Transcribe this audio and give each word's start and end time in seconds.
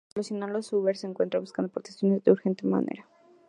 Para 0.15 0.23
solucionarlo, 0.23 0.63
Sauber 0.63 0.97
se 0.97 1.05
encuentra 1.05 1.39
buscando 1.39 1.71
patrocinadores 1.71 2.23
de 2.25 2.33
forma 2.35 2.79
urgente. 2.79 3.05